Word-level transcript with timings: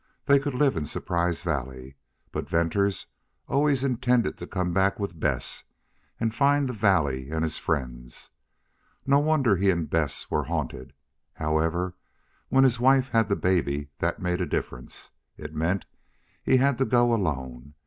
They 0.25 0.39
could 0.39 0.55
live 0.55 0.75
in 0.75 0.85
Surprise 0.85 1.43
Valley. 1.43 1.95
But 2.31 2.49
Venters 2.49 3.05
always 3.47 3.83
intended 3.83 4.35
to 4.39 4.47
come 4.47 4.73
back 4.73 4.99
with 4.99 5.19
Bess 5.19 5.63
and 6.19 6.33
find 6.33 6.67
the 6.67 6.73
valley 6.73 7.29
and 7.29 7.43
his 7.43 7.59
friends. 7.59 8.31
No 9.05 9.19
wonder 9.19 9.57
he 9.57 9.69
and 9.69 9.87
Bess 9.87 10.31
were 10.31 10.45
haunted. 10.45 10.93
However, 11.35 11.93
when 12.49 12.63
his 12.63 12.79
wife 12.79 13.09
had 13.09 13.29
the 13.29 13.35
baby 13.35 13.89
that 13.99 14.19
made 14.19 14.41
a 14.41 14.47
difference. 14.47 15.11
It 15.37 15.53
meant 15.53 15.85
he 16.41 16.57
had 16.57 16.79
to 16.79 16.85
go 16.85 17.13
alone. 17.13 17.75